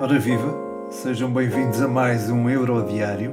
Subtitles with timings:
[0.00, 0.52] Ora viva,
[0.90, 3.32] sejam bem-vindos a mais um Eurodiário.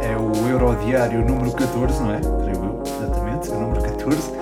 [0.00, 2.20] É o Eurodiário número 14, não é?
[2.20, 4.32] Creio eu, exatamente, é o número 14.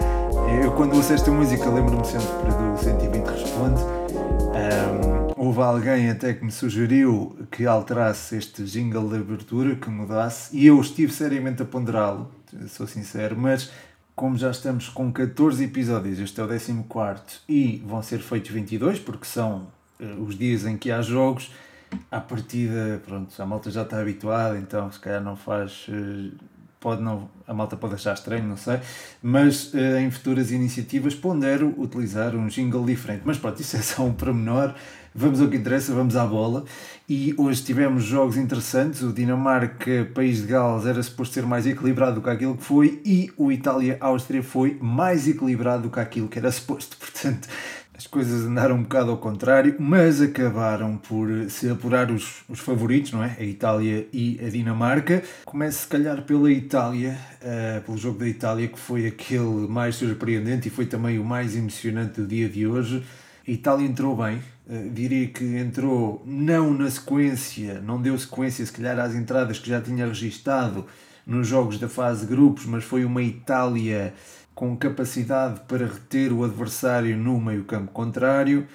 [0.62, 3.82] Eu quando ouço esta música lembro-me sempre do 120 Responde.
[3.82, 10.56] Um, houve alguém até que me sugeriu que alterasse este jingle de abertura, que mudasse,
[10.56, 12.30] e eu estive seriamente a ponderá-lo,
[12.68, 13.72] sou sincero, mas
[14.18, 16.84] como já estamos com 14 episódios, este é o 14
[17.48, 19.68] e vão ser feitos 22, porque são
[20.00, 21.52] uh, os dias em que há jogos,
[22.10, 25.86] à partida, pronto, a malta já está habituada, então se calhar não faz.
[25.88, 26.36] Uh,
[26.80, 28.80] pode não, a malta pode achar estranho, não sei,
[29.22, 33.22] mas uh, em futuras iniciativas pondero utilizar um jingle diferente.
[33.24, 34.74] Mas pronto, isso é só um pormenor.
[35.14, 36.64] Vamos ao que interessa, vamos à bola.
[37.08, 39.02] E hoje tivemos jogos interessantes.
[39.02, 43.00] O Dinamarca, País de Gales, era suposto ser mais equilibrado do que aquilo que foi,
[43.04, 46.96] e o Itália-Áustria foi mais equilibrado do que aquilo que era suposto.
[47.00, 47.48] Portanto,
[47.98, 53.10] as coisas andaram um bocado ao contrário, mas acabaram por se apurar os, os favoritos,
[53.10, 53.36] não é?
[53.36, 55.20] A Itália e a Dinamarca.
[55.44, 60.68] Começo, se calhar, pela Itália, uh, pelo jogo da Itália, que foi aquele mais surpreendente
[60.68, 63.04] e foi também o mais emocionante do dia de hoje.
[63.46, 68.70] A Itália entrou bem, uh, diria que entrou não na sequência, não deu sequência, se
[68.70, 70.86] calhar, às entradas que já tinha registado
[71.26, 74.14] nos jogos da fase grupos, mas foi uma Itália
[74.58, 78.66] com capacidade para reter o adversário no meio-campo contrário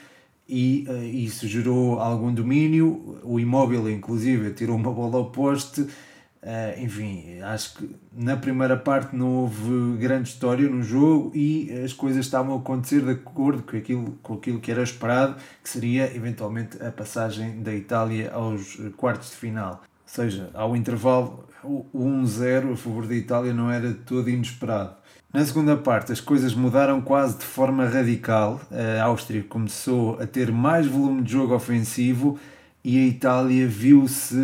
[0.47, 3.19] e uh, isso gerou algum domínio.
[3.21, 5.81] O imóvel, inclusive, tirou uma bola ao poste.
[5.81, 11.91] Uh, enfim, acho que na primeira parte não houve grande história no jogo e as
[11.91, 16.15] coisas estavam a acontecer de acordo com aquilo, com aquilo que era esperado, que seria
[16.15, 19.81] eventualmente a passagem da Itália aos quartos de final.
[19.81, 25.02] Ou seja, ao intervalo, o 1-0 a favor da Itália não era todo inesperado.
[25.33, 28.61] Na segunda parte, as coisas mudaram quase de forma radical.
[28.71, 32.37] A Áustria começou a ter mais volume de jogo ofensivo
[32.83, 34.35] e a Itália viu-se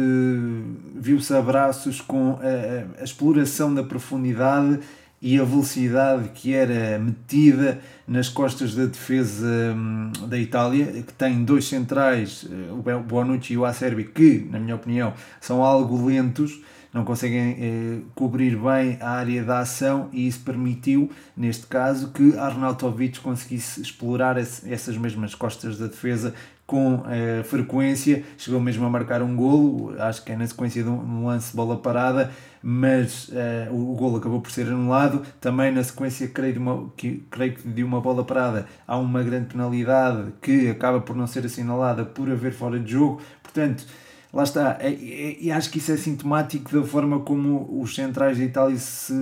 [0.96, 4.80] viu-se a braços com a, a, exploração da profundidade
[5.22, 9.46] e a velocidade que era metida nas costas da defesa
[9.76, 14.60] hum, da Itália, que tem dois centrais, eh, o Bonucci e o Acerbi, que, na
[14.60, 16.60] minha opinião, são algo lentos
[16.94, 22.38] não conseguem eh, cobrir bem a área da ação e isso permitiu, neste caso, que
[22.38, 26.34] Arnautovic conseguisse explorar esse, essas mesmas costas da defesa
[26.70, 30.90] com eh, frequência, chegou mesmo a marcar um golo, acho que é na sequência de
[30.90, 35.84] um, lance bola parada, mas eh, o, o golo acabou por ser anulado, também na
[35.84, 40.32] sequência creio, de uma, que, creio que de uma bola parada há uma grande penalidade
[40.40, 43.88] que acaba por não ser assinalada por haver fora de jogo, portanto
[44.34, 48.38] lá está, é, é, e acho que isso é sintomático da forma como os centrais
[48.38, 49.14] da Itália se,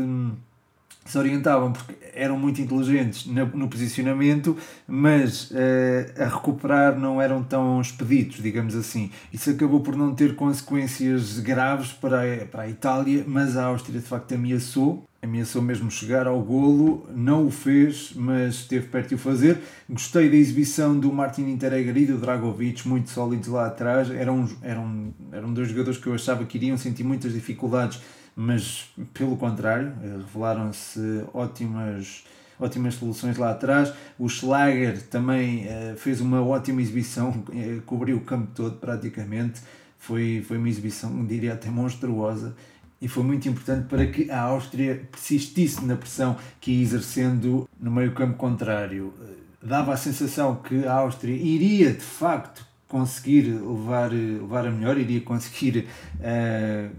[1.05, 4.57] se orientavam, porque eram muito inteligentes no, no posicionamento,
[4.87, 9.11] mas uh, a recuperar não eram tão expeditos, digamos assim.
[9.31, 13.99] Isso acabou por não ter consequências graves para a, para a Itália, mas a Áustria
[13.99, 19.15] de facto ameaçou ameaçou mesmo chegar ao golo, não o fez, mas esteve perto de
[19.15, 19.59] o fazer.
[19.89, 24.09] Gostei da exibição do Martin Interegger e do Dragovic, muito sólidos lá atrás.
[24.11, 27.99] Eram, eram, eram dois jogadores que eu achava que iriam sentir muitas dificuldades,
[28.35, 32.23] mas pelo contrário, eh, revelaram-se ótimas
[32.59, 33.93] ótimas soluções lá atrás.
[34.17, 39.61] O Schlager também uh, fez uma ótima exibição, uh, cobriu o campo todo praticamente.
[39.99, 42.55] Foi, foi uma exibição, diria até monstruosa
[43.01, 47.91] e foi muito importante para que a Áustria persistisse na pressão que ia exercendo no
[47.91, 49.13] meio-campo contrário.
[49.61, 55.21] Dava a sensação que a Áustria iria de facto conseguir levar, levar a melhor, iria
[55.21, 56.89] conseguir uh,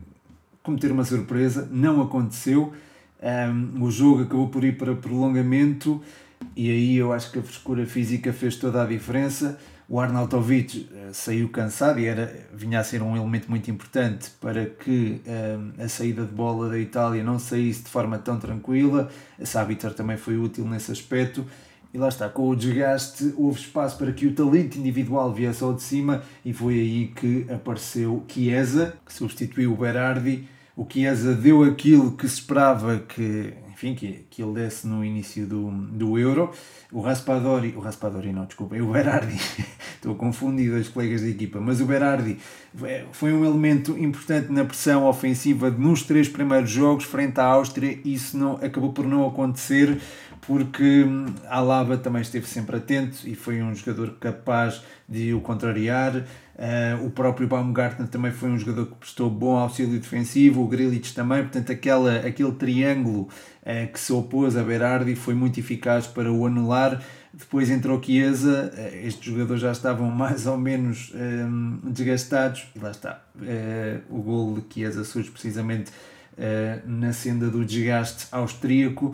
[0.62, 1.68] cometer uma surpresa.
[1.70, 2.72] Não aconteceu.
[3.20, 6.00] Um, o jogo acabou por ir para prolongamento
[6.54, 9.58] e aí eu acho que a frescura física fez toda a diferença.
[9.90, 14.66] O Arnautovic uh, saiu cansado e era, vinha a ser um elemento muito importante para
[14.66, 19.08] que uh, a saída de bola da Itália não saísse de forma tão tranquila.
[19.40, 21.46] A Sabitar também foi útil nesse aspecto.
[21.94, 25.72] E lá está, com o desgaste, houve espaço para que o talento individual viesse ao
[25.72, 30.46] de cima e foi aí que apareceu Chiesa, que substituiu o Berardi.
[30.76, 35.46] O Chiesa deu aquilo que se esperava que enfim, que, que ele desse no início
[35.46, 36.50] do, do Euro.
[36.90, 39.36] O Raspadori, o Raspadori não, desculpem, o Berardi,
[39.94, 42.38] estou confundido os colegas da equipa, mas o Berardi
[42.82, 48.00] é, foi um elemento importante na pressão ofensiva nos três primeiros jogos frente à Áustria.
[48.04, 50.00] Isso não, acabou por não acontecer
[50.46, 56.16] porque hum, Alaba também esteve sempre atento e foi um jogador capaz de o contrariar.
[56.58, 61.14] Uh, o próprio Baumgartner também foi um jogador que prestou bom auxílio defensivo, o Grilich
[61.14, 63.28] também, portanto aquela, aquele triângulo
[63.62, 67.00] uh, que se opôs a Berardi foi muito eficaz para o anular.
[67.32, 72.90] Depois entrou Chiesa, uh, estes jogadores já estavam mais ou menos um, desgastados, e lá
[72.90, 73.22] está,
[74.10, 75.92] o gol de Chiesa surge precisamente
[76.86, 79.12] na senda do desgaste austríaco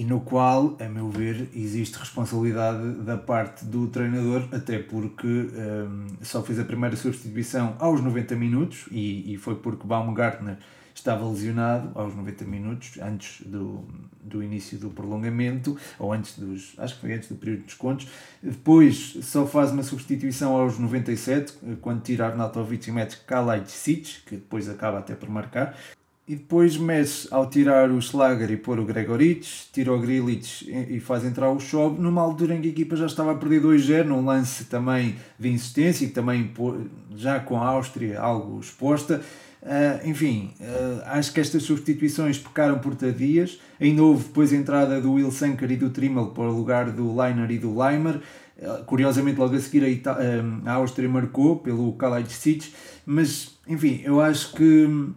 [0.00, 6.06] e no qual, a meu ver, existe responsabilidade da parte do treinador, até porque um,
[6.22, 10.56] só fez a primeira substituição aos 90 minutos e, e foi porque Baumgartner
[10.94, 13.84] estava lesionado aos 90 minutos, antes do,
[14.22, 16.72] do início do prolongamento, ou antes dos.
[16.78, 18.08] acho que foi antes do período de descontos.
[18.42, 21.52] Depois só faz uma substituição aos 97,
[21.82, 25.76] quando tira Arnautovic e mete Kalajdzic, que depois acaba até por marcar.
[26.30, 31.00] E depois mexe ao tirar o Schlager e pôr o Gregoric, tira o Grilic e
[31.00, 34.04] faz entrar o Schob, numa altura em que a equipa já estava a perder 2-0,
[34.04, 36.48] num lance também de insistência e também
[37.16, 39.20] já com a Áustria algo exposta.
[39.60, 43.58] Uh, enfim, uh, acho que estas substituições pecaram por tardias.
[43.80, 47.12] Ainda houve depois a entrada do Will Sanker e do Trimmel para o lugar do
[47.12, 48.20] Leiner e do Leimer.
[48.56, 50.16] Uh, curiosamente, logo a seguir a, Ita
[50.64, 52.72] a Áustria marcou pelo Kalajdzic,
[53.04, 55.10] mas enfim, eu acho que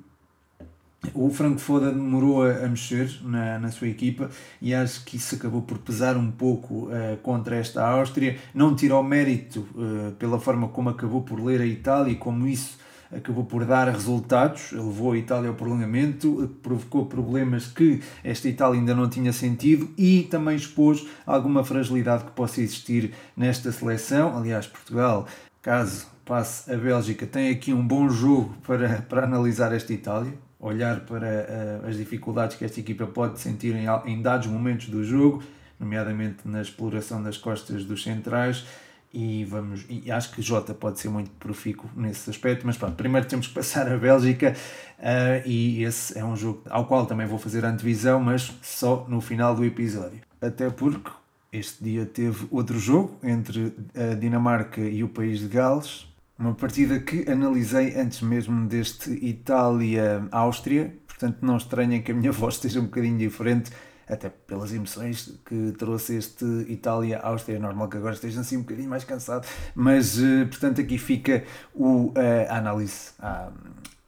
[1.13, 4.29] o Franco Foda demorou a, mexer na, na sua equipa
[4.61, 8.38] e acho que isso acabou por pesar um pouco uh, contra esta Áustria.
[8.53, 12.77] Não tirou mérito uh, pela forma como acabou por ler a Itália e como isso
[13.15, 18.95] acabou por dar resultados, levou a Itália ao prolongamento, provocou problemas que esta Itália ainda
[18.95, 24.35] não tinha sentido e também expôs alguma fragilidade que possa existir nesta seleção.
[24.35, 25.27] Aliás, Portugal,
[25.61, 30.33] caso passe a Bélgica, tem aqui um bom jogo para, para analisar esta Itália
[30.63, 35.04] olhar para uh, as dificuldades que esta equipa pode sentir em, em dados momentos do
[35.04, 35.44] jogo,
[35.80, 38.65] nomeadamente na exploração das costas dos centrais.
[39.13, 43.27] E, vamos, e acho que Jota pode ser muito profícuo nesse aspecto, mas pronto, primeiro
[43.27, 44.56] temos que passar a Bélgica
[44.98, 49.21] uh, e esse é um jogo ao qual também vou fazer antevisão, mas só no
[49.21, 50.21] final do episódio.
[50.42, 51.12] Até porque
[51.51, 56.07] este dia teve outro jogo entre a Dinamarca e o país de Gales,
[56.38, 62.56] uma partida que analisei antes mesmo deste Itália-Áustria, portanto não estranhem que a minha voz
[62.56, 63.71] esteja um bocadinho diferente,
[64.07, 67.56] até pelas emoções que trouxe este Itália-Áustria.
[67.56, 71.44] É normal que agora esteja assim um bocadinho mais cansado, mas eh, portanto aqui fica
[71.74, 73.12] o, eh, a análise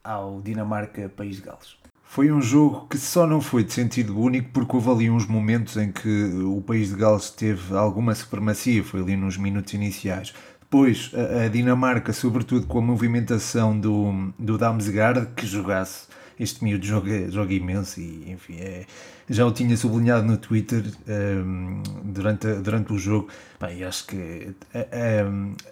[0.04, 1.78] ao Dinamarca-País de Gales.
[2.08, 5.76] Foi um jogo que só não foi de sentido único porque houve ali uns momentos
[5.76, 10.34] em que o País de Gales teve alguma supremacia, foi ali nos minutos iniciais.
[10.76, 16.08] Depois, a, Dinamarca, sobretudo com a movimentação do, do Damsgaard, que jogasse.
[16.38, 18.86] Este miúdo joga, joga imenso e, enfim, é,
[19.30, 23.30] já o tinha sublinhado no Twitter um, ehm, durante, durante o jogo.
[23.58, 24.80] Bem, acho que a,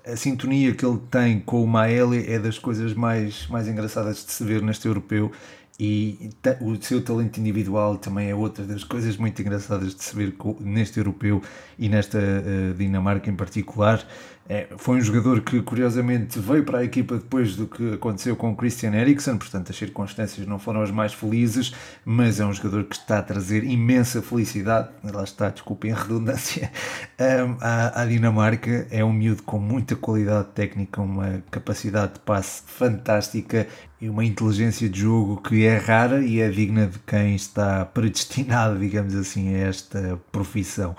[0.10, 4.26] a, a, sintonia que ele tem com o Maeli é das coisas mais, mais engraçadas
[4.26, 5.34] de se ver neste europeu
[5.80, 6.30] e
[6.62, 11.00] o seu talento individual também é outra das coisas muito engraçadas de se ver neste
[11.00, 11.42] europeu
[11.80, 14.06] e nesta uh, Dinamarca em particular.
[14.48, 18.52] É, foi um jogador que curiosamente veio para a equipa depois do que aconteceu com
[18.52, 21.74] o Christian Eriksen, portanto as circunstâncias não foram as mais felizes,
[22.04, 26.70] mas é um jogador que está a trazer imensa felicidade, lá está, desculpem a redundância,
[27.62, 28.86] à, à, Dinamarca.
[28.92, 33.66] É um miúdo com muita qualidade técnica, uma capacidade de passe fantástica
[34.02, 38.78] e uma inteligência de jogo que é rara e é digna de quem está predestinado,
[38.80, 40.94] digamos assim, a esta profissão.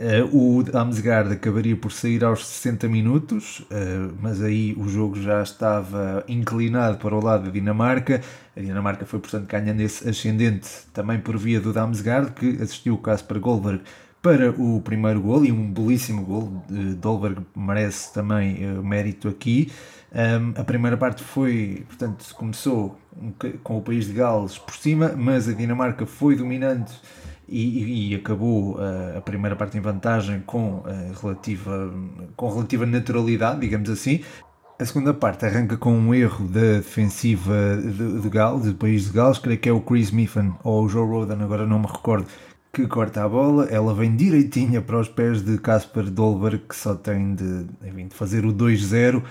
[0.00, 5.42] Uh, o Damsgaard acabaria por sair aos 60 minutos, uh, mas aí o jogo já
[5.42, 8.22] estava inclinado para o lado da Dinamarca.
[8.56, 12.98] A Dinamarca foi, portanto, ganhando esse ascendente também por via do Damsgaard, que assistiu o
[12.98, 13.82] Kasper Goldberg
[14.22, 16.64] para o primeiro gol e um belíssimo gol.
[16.70, 19.70] Uh, Dolberg merece também uh, mérito aqui.
[20.12, 22.98] Um, a primeira parte foi, portanto, começou
[23.62, 26.94] com o país de Gales por cima, mas a Dinamarca foi dominante
[27.50, 30.84] e, e acabou uh, a primeira parte em vantagem com, uh,
[31.20, 31.92] relativa,
[32.36, 34.20] com relativa naturalidade, digamos assim.
[34.78, 39.12] A segunda parte arranca com um erro da defensiva de, de Gales, do país de
[39.12, 42.26] Gales, creio que é o Chris Miffin ou o Joe Rodan, agora não me recordo,
[42.72, 46.94] que corta a bola, ela vem direitinha para os pés de Casper Dolberg, que só
[46.94, 49.22] tem de, enfim, de fazer o 2-0 eh,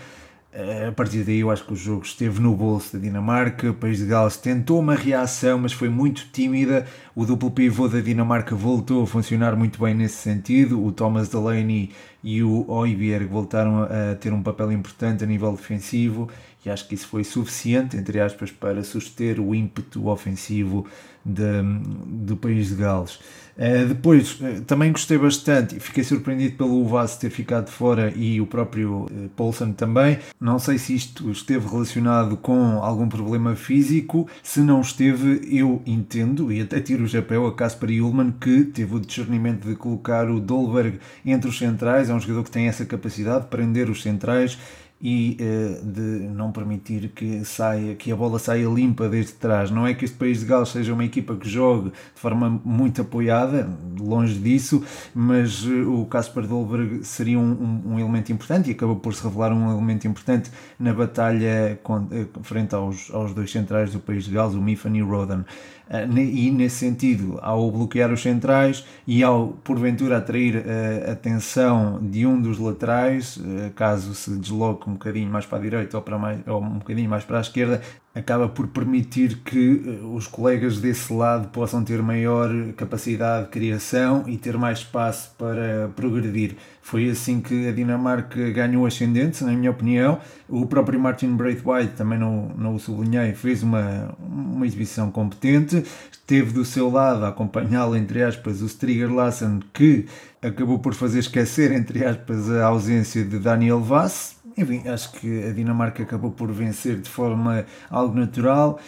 [0.51, 3.99] a partir daí eu acho que o jogo esteve no bolso da Dinamarca, o país
[3.99, 6.87] de Gales tentou uma reação, mas foi muito tímida.
[7.15, 10.83] O duplo pivô da Dinamarca voltou a funcionar muito bem nesse sentido.
[10.83, 11.91] O Thomas Delaney
[12.23, 16.27] e o Oiberg voltaram a ter um papel importante a nível defensivo
[16.65, 20.85] e acho que isso foi suficiente, entre aspas, para suster o ímpeto ofensivo
[21.23, 21.61] de,
[22.05, 23.19] do país de Gales.
[23.59, 28.39] Uh, depois, uh, também gostei bastante e fiquei surpreendido pelo Vaz ter ficado fora e
[28.39, 30.17] o próprio uh, Paulson também.
[30.39, 34.29] Não sei se isto esteve relacionado com algum problema físico.
[34.41, 38.95] Se não esteve, eu entendo e até tiro o chapéu a Kasper Ullmann que teve
[38.95, 42.09] o discernimento de colocar o Dolberg entre os centrais.
[42.09, 44.57] É um jogador que tem essa capacidade de prender os centrais
[45.01, 49.71] e uh, de não permitir que saia que a bola saia limpa desde trás.
[49.71, 53.01] Não é que este país de Gales seja uma equipa que jogue de forma muito
[53.01, 54.83] apoiada, longe disso,
[55.15, 59.23] mas uh, o Kasper Dolberg seria um, um, um, elemento importante e acabou por se
[59.23, 64.25] revelar um elemento importante na batalha com, uh, frente aos, aos dois centrais do país
[64.25, 65.45] de Gales, o Mifan e o Rodan.
[65.89, 70.63] Ah, e nesse sentido, ao bloquear os centrais e ao porventura atrair
[71.08, 75.62] a atenção de um dos laterais, ah, caso se desloque um bocadinho mais para a
[75.62, 77.81] direita ou, para mais, ou um bocadinho mais para a esquerda,
[78.19, 84.23] acaba por permitir que ah, os colegas desse lado possam ter maior capacidade de criação
[84.27, 86.55] e ter mais espaço para progredir.
[86.81, 90.19] Foi assim que a Dinamarca ganhou ascendente, na minha opinião.
[90.47, 95.83] O próprio Martin Braithwaite, também não, não o sublinhei, fez uma, uma exibição competente.
[96.25, 100.07] Teve do seu lado a acompanhá-lo, entre aspas, o Striger Lassen, que
[100.41, 105.53] acabou por fazer esquecer, entre aspas, a ausência de Daniel Vass enfim, acho que a
[105.53, 108.79] Dinamarca acabou por vencer de forma algo natural.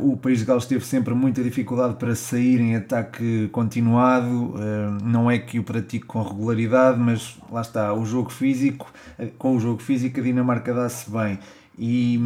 [0.00, 4.54] O país de Gales teve sempre muita dificuldade para sair em ataque continuado.
[5.02, 8.92] Não é que o pratique com regularidade, mas lá está, o jogo físico,
[9.38, 11.38] com o jogo físico a Dinamarca dá-se bem
[11.78, 12.18] e,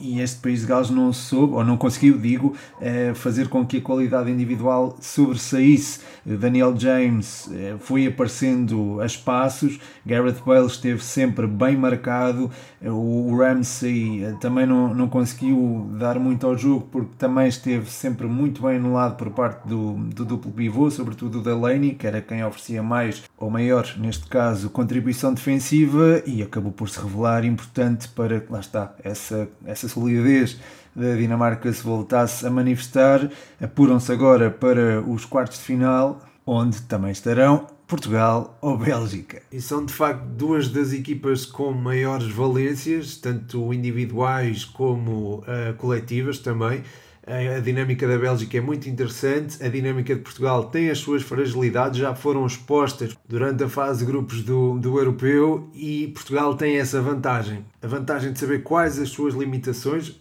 [0.00, 3.78] e, este país de Gales não soube, ou não conseguiu, digo, eh, fazer com que
[3.78, 6.00] a qualidade individual sobressaísse.
[6.24, 12.50] Daniel James eh, foi aparecendo a espaços, Gareth Bale esteve sempre bem marcado,
[12.80, 18.26] eh, o Ramsey também não, não conseguiu dar muito ao jogo porque também esteve sempre
[18.26, 22.44] muito bem anulado por parte do, do duplo pivô, sobretudo o Delaney, que era quem
[22.44, 28.44] oferecia mais ou maior, neste caso, contribuição defensiva e acabou por se revelar importante para,
[28.48, 30.58] lá está, está, essa, essa solidez
[30.94, 33.30] da Dinamarca se voltasse a manifestar.
[33.60, 39.42] Apuram-se agora para os quartos de final, onde também estarão Portugal ou Bélgica.
[39.52, 46.38] E são de facto duas das equipas com maiores valências, tanto individuais como uh, coletivas
[46.38, 46.82] também.
[47.26, 51.98] A dinâmica da Bélgica é muito interessante, a dinâmica de Portugal tem as suas fragilidades,
[51.98, 57.02] já foram expostas durante a fase de grupos do, do europeu e Portugal tem essa
[57.02, 57.64] vantagem.
[57.82, 60.20] A vantagem de saber quais as suas limitações,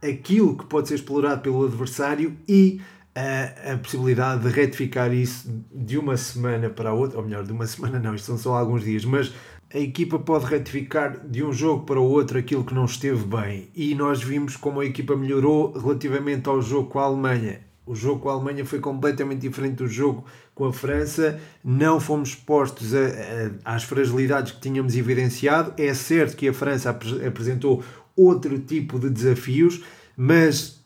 [0.00, 2.80] aquilo que pode ser explorado pelo adversário e
[3.16, 7.52] a, a, possibilidade de retificar isso de uma semana para a outra, ou melhor, de
[7.52, 9.32] uma semana não, isto são só alguns dias, mas
[9.74, 13.68] a equipa pode retificar de um jogo para o outro aquilo que não esteve bem.
[13.74, 17.60] E nós vimos como a equipa melhorou relativamente ao jogo com a Alemanha.
[17.84, 21.40] O jogo com a Alemanha foi completamente diferente do jogo com a França.
[21.62, 23.00] Não fomos expostos a,
[23.64, 25.74] a, às fragilidades que tínhamos evidenciado.
[25.76, 27.82] É certo que a França apresentou
[28.16, 29.82] outro tipo de desafios,
[30.16, 30.83] mas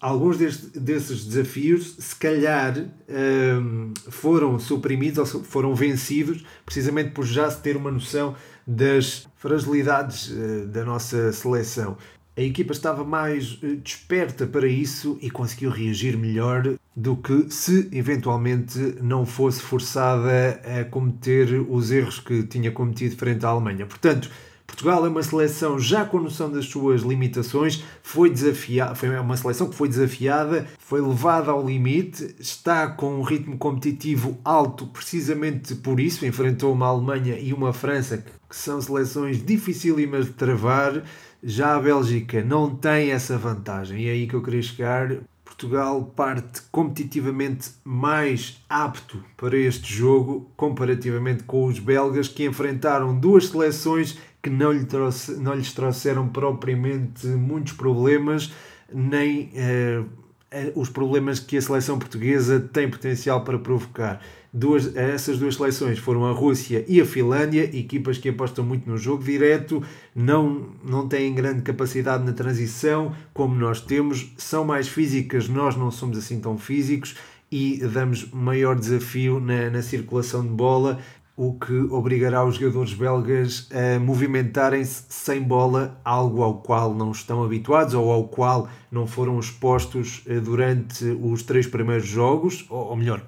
[0.00, 7.50] alguns deste, desses desafios, se calhar, um, foram suprimidos ou foram vencidos precisamente por já
[7.50, 8.34] se ter uma noção
[8.66, 11.96] das fragilidades uh, da nossa seleção.
[12.36, 17.88] A equipa estava mais uh, desperta para isso e conseguiu reagir melhor do que se
[17.92, 23.86] eventualmente não fosse forçada a cometer os erros que tinha cometido frente à Alemanha.
[23.86, 24.30] Portanto,
[24.78, 29.68] Portugal é uma seleção já com noção das suas limitações, foi desafiada, foi uma seleção
[29.68, 35.98] que foi desafiada, foi levada ao limite, está com um ritmo competitivo alto precisamente por
[35.98, 41.02] isso, enfrentou uma Alemanha e uma França que são seleções dificílimas de travar.
[41.42, 45.10] Já a Bélgica não tem essa vantagem, e é aí que eu queria chegar.
[45.44, 53.48] Portugal parte competitivamente mais apto para este jogo comparativamente com os belgas que enfrentaram duas
[53.48, 58.52] seleções que não, lhe trouxe, não lhes trouxeram propriamente muitos problemas,
[58.92, 60.02] nem eh,
[60.50, 64.20] eh, os problemas que a seleção portuguesa tem potencial para provocar.
[64.50, 68.96] Duas, essas duas seleções foram a Rússia e a Finlândia, equipas que apostam muito no
[68.96, 69.82] jogo direto,
[70.14, 75.90] não, não têm grande capacidade na transição, como nós temos, são mais físicas, nós não
[75.90, 77.14] somos assim tão físicos
[77.50, 80.98] e damos maior desafio na, na circulação de bola
[81.38, 87.44] o que obrigará os jogadores belgas a movimentarem-se sem bola, algo ao qual não estão
[87.44, 93.22] habituados ou ao qual não foram expostos eh, durante os três primeiros jogos, ou, melhor,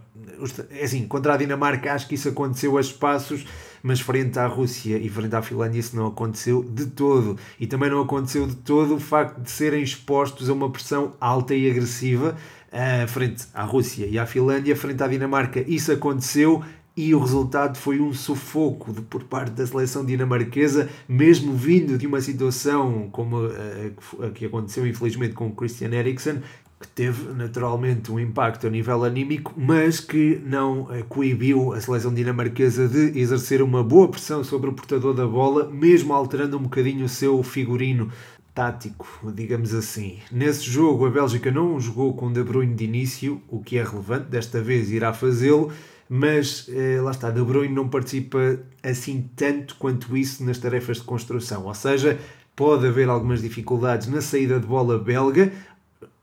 [0.70, 3.46] é assim, contra a Dinamarca acho que isso aconteceu a espaços,
[3.80, 7.38] mas frente à Rússia e frente à Finlândia isso não aconteceu de todo.
[7.60, 11.54] E também não aconteceu de todo o facto de serem expostos a uma pressão alta
[11.54, 12.36] e agressiva
[12.70, 15.64] uh, frente à Rússia e à Finlândia, frente à Dinamarca.
[15.66, 16.62] Isso aconteceu
[16.97, 22.06] e o resultado foi um sufoco de, por parte da seleção dinamarquesa, mesmo vindo de
[22.06, 26.42] uma situação como a, a que aconteceu infelizmente com o Christian Eriksen,
[26.80, 32.12] que teve naturalmente um impacto a nível anímico, mas que não eh, coibiu a seleção
[32.12, 37.04] dinamarquesa de exercer uma boa pressão sobre o portador da bola, mesmo alterando um bocadinho
[37.04, 38.11] o seu figurino
[38.54, 40.20] tático, digamos assim.
[40.32, 44.30] Nesse jogo, a Bélgica não jogou com De Bruyne de início, o que é relevante,
[44.30, 45.70] desta vez irá fazê-lo,
[46.12, 51.04] mas eh, lá está, De Bruyne não participa assim tanto quanto isso nas tarefas de
[51.04, 52.18] construção, ou seja,
[52.56, 55.52] pode haver algumas dificuldades na saída de bola belga,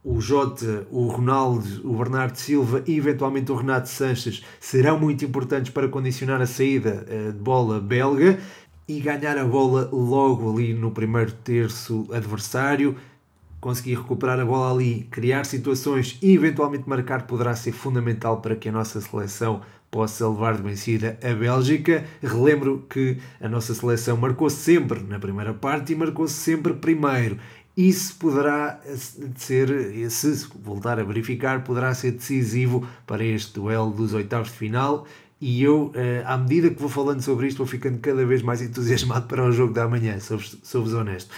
[0.04, 5.72] o Jota, o Ronaldo, o Bernardo Silva e eventualmente o Renato Sanches serão muito importantes
[5.72, 8.40] para condicionar a saída eh, de bola belga
[8.90, 12.98] e ganhar a bola logo ali no primeiro terço adversário,
[13.62, 18.68] conseguir recuperar a bola ali, criar situações e eventualmente marcar poderá ser fundamental para que
[18.68, 22.06] a nossa seleção possa levar de vencida a Bélgica.
[22.22, 27.38] Relembro que a nossa seleção marcou sempre na primeira parte e marcou sempre primeiro
[27.78, 28.82] isso poderá
[29.36, 35.06] ser, se voltar a verificar, poderá ser decisivo para este duelo dos oitavos de final.
[35.40, 38.64] E eu, eh, à medida que vou falando sobre isto, vou ficando cada vez mais
[38.64, 41.30] entusiasmado para o jogo da manhã, sou-vos honesto.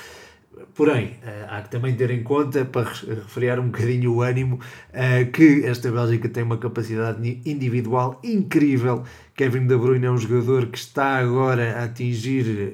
[0.74, 4.60] Porém, eh, há que também ter em conta, para refriar um bocadinho o ânimo,
[4.92, 9.04] eh, que esta Bélgica tem uma capacidade individual incrível.
[9.36, 12.74] Kevin De Bruyne é um jogador que está agora a atingir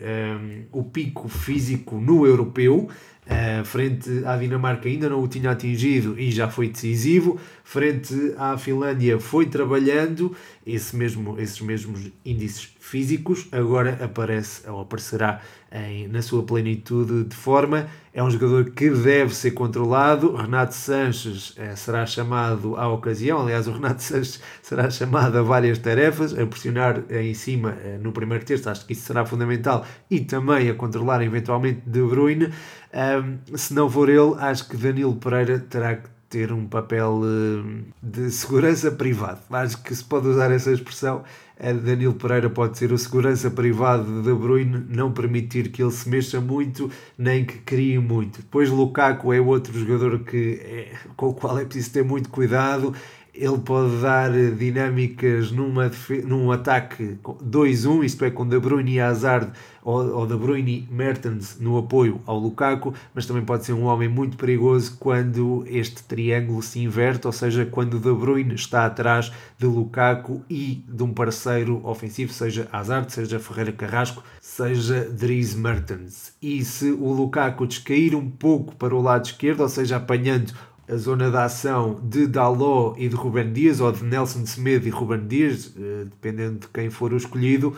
[0.72, 2.89] um, o pico físico no europeu.
[3.25, 7.39] Uh, frente à Dinamarca ainda não o tinha atingido e já foi decisivo.
[7.63, 13.48] Frente à Finlândia foi trabalhando esse mesmo, esses mesmos índices físicos.
[13.51, 15.41] Agora aparece ou aparecerá
[15.75, 17.88] em, na sua plenitude de forma.
[18.13, 20.34] É um jogador que deve ser controlado.
[20.34, 23.41] Renato Sanches uh, será chamado à ocasião.
[23.41, 28.13] Aliás, o Renato Sanches será chamado a várias tarefas, a pressionar em cima uh, no
[28.13, 28.70] primeiro terço.
[28.70, 32.53] Acho que isso será fundamental e também a controlar eventualmente De Bruyne.
[32.94, 37.84] Um, se não for ele, acho que Danilo Pereira terá que ter um papel uh,
[38.04, 39.39] de segurança privado.
[39.50, 41.24] Acho que se pode usar essa expressão.
[41.58, 46.10] Danilo Pereira pode ser o segurança privado de De Bruyne, não permitir que ele se
[46.10, 48.42] mexa muito, nem que crie muito.
[48.42, 52.94] Depois Lukaku é outro jogador que é, com o qual é preciso ter muito cuidado
[53.36, 55.92] ele pode dar dinâmicas numa,
[56.26, 59.52] num ataque 2-1, isto é, com De Bruyne e Hazard,
[59.84, 64.08] ou, ou De Bruyne Mertens no apoio ao Lukaku, mas também pode ser um homem
[64.08, 69.66] muito perigoso quando este triângulo se inverte, ou seja, quando De Bruyne está atrás de
[69.66, 76.34] Lukaku e de um parceiro ofensivo, seja Hazard, seja Ferreira Carrasco, seja Dries Mertens.
[76.42, 80.54] E se o Lukaku descair um pouco para o lado esquerdo, ou seja, apanhando
[80.88, 84.92] a zona de ação de Daló e de Ruben Dias, ou de Nelson Semedo e
[84.92, 87.76] Ruben Dias, eh, dependendo de quem for o escolhido,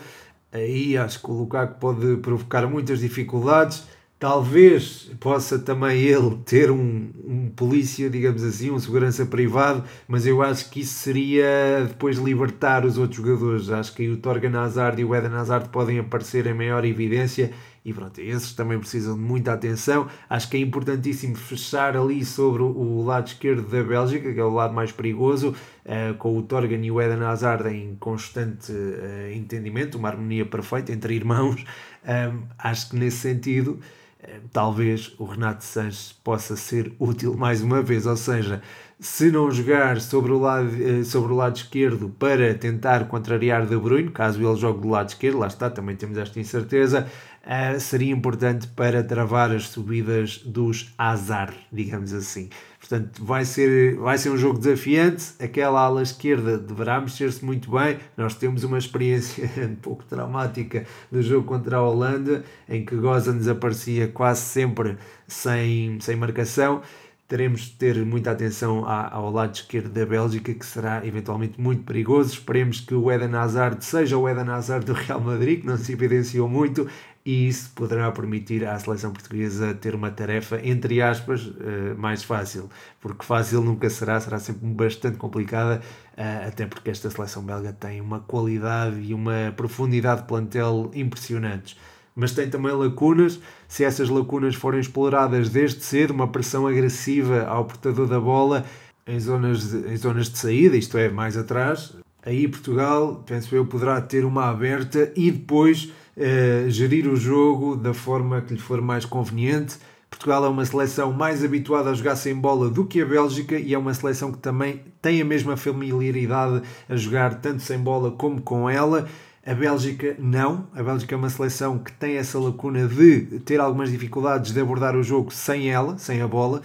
[0.52, 3.84] aí acho que o Lukaku pode provocar muitas dificuldades.
[4.18, 10.42] Talvez possa também ele ter um, um polícia, digamos assim, um segurança privado, mas eu
[10.42, 13.70] acho que isso seria depois libertar os outros jogadores.
[13.70, 17.52] Acho que aí o Torgan Hazard e o Eden Hazard podem aparecer em maior evidência
[17.88, 20.08] e pronto, esses também precisam de muita atenção.
[20.28, 24.52] Acho que é importantíssimo fechar ali sobre o lado esquerdo da Bélgica, que é o
[24.52, 25.54] lado mais perigoso,
[25.86, 30.92] uh, com o Torgan e o Eden Hazard em constante uh, entendimento, uma harmonia perfeita
[30.92, 31.64] entre irmãos.
[32.08, 33.80] Um, acho que nesse sentido
[34.20, 38.62] eh, talvez o Renato Sanches possa ser útil mais uma vez, ou seja,
[38.98, 44.10] se não jogar sobre o lado, sobre o lado esquerdo para tentar contrariar De Bruyne,
[44.10, 47.06] caso ele jogue do lado esquerdo, lá está, também temos esta incerteza,
[47.44, 52.48] uh, seria importante para travar as subidas dos azar, digamos assim.
[52.78, 55.32] Portanto, vai ser, vai ser um jogo desafiante.
[55.40, 57.98] Aquela ala esquerda deverá mexer-se muito bem.
[58.16, 63.32] Nós temos uma experiência um pouco traumática do jogo contra a Holanda, em que Goza
[63.32, 64.96] desaparecia quase sempre
[65.26, 66.82] sem, sem marcação
[67.28, 72.32] teremos de ter muita atenção ao lado esquerdo da Bélgica, que será eventualmente muito perigoso.
[72.32, 75.92] Esperemos que o Eden Hazard seja o Eden Hazard do Real Madrid, que não se
[75.92, 76.88] evidenciou muito,
[77.26, 82.70] e isso poderá permitir à seleção portuguesa ter uma tarefa, entre aspas, eh, mais fácil,
[82.98, 85.82] porque fácil nunca será, será sempre bastante complicada,
[86.16, 91.76] eh, até porque esta seleção belga tem uma qualidade e uma profundidade de plantel impressionantes
[92.18, 93.40] mas tem também lacunas.
[93.68, 98.66] Se essas lacunas forem exploradas desde cedo, uma pressão agressiva ao portador da bola
[99.06, 103.64] em zonas de, em zonas de saída, isto é, mais atrás, aí Portugal, penso eu,
[103.64, 108.82] poderá ter uma aberta e depois eh, gerir o jogo da forma que lhe for
[108.82, 109.78] mais conveniente,
[110.10, 113.74] Portugal é uma seleção mais habituada a jogar sem bola do que a Bélgica e
[113.74, 118.40] é uma seleção que também tem a mesma familiaridade a jogar tanto sem bola como
[118.40, 119.06] com ela.
[119.46, 120.68] A Bélgica não.
[120.74, 124.96] A Bélgica é uma seleção que tem essa lacuna de ter algumas dificuldades de abordar
[124.96, 126.62] o jogo sem ela, sem a bola.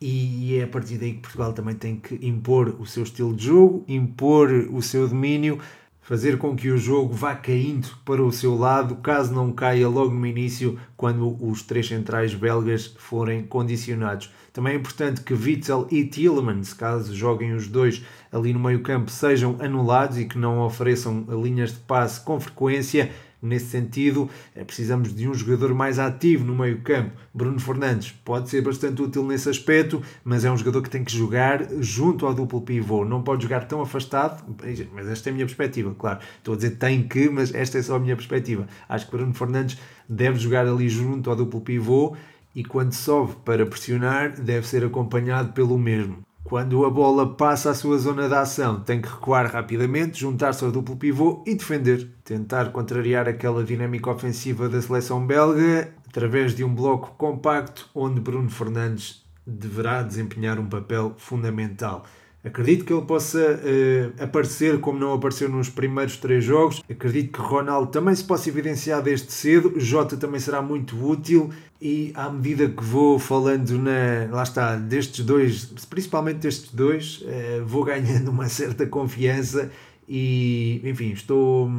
[0.00, 3.46] E é a partir daí que Portugal também tem que impor o seu estilo de
[3.46, 5.58] jogo, impor o seu domínio
[6.02, 10.12] fazer com que o jogo vá caindo para o seu lado, caso não caia logo
[10.12, 14.30] no início, quando os três centrais belgas forem condicionados.
[14.52, 19.10] Também é importante que Witzel e Tielemans, caso joguem os dois ali no meio campo,
[19.10, 23.10] sejam anulados e que não ofereçam linhas de passe com frequência,
[23.42, 27.10] Nesse sentido, eh, precisamos de um jogador mais ativo no meio-campo.
[27.34, 31.10] Bruno Fernandes pode ser bastante útil nesse aspecto, mas é um jogador que tem que
[31.10, 33.04] jogar junto ao duplo pivô.
[33.04, 34.44] Não pode jogar tão afastado,
[34.92, 36.20] mas esta é a minha perspectiva, claro.
[36.38, 38.68] Estou a dizer tem que, mas esta é só a minha perspectiva.
[38.88, 39.76] Acho que Bruno Fernandes
[40.08, 42.16] deve jogar ali junto ao duplo pivô
[42.54, 46.18] e quando sobe para pressionar, deve ser acompanhado pelo mesmo.
[46.44, 50.72] Quando a bola passa a sua zona de ação, tem que recuar rapidamente, juntar-se ao
[50.72, 52.10] duplo pivô e defender.
[52.24, 58.50] Tentar contrariar aquela dinâmica ofensiva da seleção belga através de um bloco compacto onde Bruno
[58.50, 62.04] Fernandes deverá desempenhar um papel fundamental.
[62.44, 66.82] Acredito que ele possa uh, aparecer como não apareceu nos primeiros três jogos.
[66.90, 69.74] Acredito que Ronaldo também se possa evidenciar desde cedo.
[69.76, 71.50] Jota também será muito útil.
[71.80, 74.28] E à medida que vou falando na.
[74.30, 79.70] Lá está, destes dois, principalmente destes dois, uh, vou ganhando uma certa confiança.
[80.08, 81.70] E enfim, estou,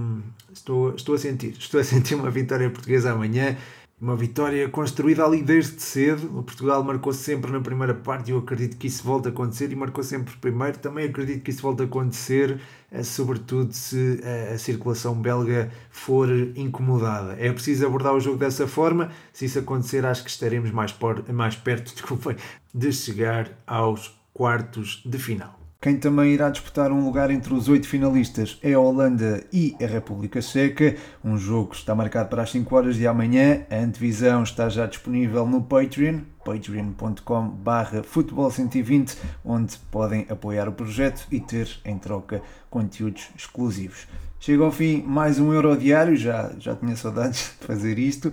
[0.54, 1.56] estou, estou a sentir.
[1.60, 3.58] Estou a sentir uma vitória portuguesa amanhã.
[4.04, 6.38] Uma vitória construída ali desde cedo.
[6.38, 9.72] O Portugal marcou sempre na primeira parte e eu acredito que isso volta a acontecer
[9.72, 10.78] e marcou sempre primeiro.
[10.78, 12.60] Também acredito que isso volta a acontecer,
[12.92, 14.20] eh, sobretudo se
[14.54, 17.38] a circulação belga for incomodada.
[17.40, 19.10] É preciso abordar o jogo dessa forma.
[19.32, 21.94] Se isso acontecer, acho que estaremos mais, por, mais perto
[22.76, 25.63] de chegar aos quartos de final.
[25.84, 29.86] Quem também irá disputar um lugar entre os oito finalistas é a Holanda e a
[29.86, 30.96] República Checa.
[31.22, 33.66] Um jogo está marcado para as 5 horas de amanhã.
[33.70, 41.42] A antevisão está já disponível no Patreon, patreon.com.br futebol120, onde podem apoiar o projeto e
[41.42, 44.08] ter em troca conteúdos exclusivos.
[44.40, 48.32] Chega ao fim mais um Euro Diário, já, já tinha saudades de fazer isto.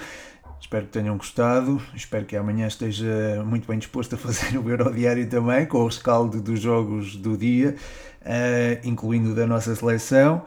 [0.60, 1.80] Espero que tenham gostado.
[1.94, 5.86] Espero que amanhã esteja muito bem disposto a fazer o Euro Diário também, com o
[5.86, 7.74] rescaldo dos jogos do dia,
[8.22, 10.44] uh, incluindo da nossa seleção.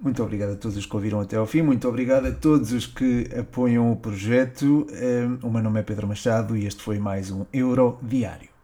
[0.00, 1.62] Muito obrigado a todos os que ouviram até ao fim.
[1.62, 4.86] Muito obrigado a todos os que apoiam o projeto.
[4.90, 8.57] Uh, o meu nome é Pedro Machado e este foi mais um Euro Diário.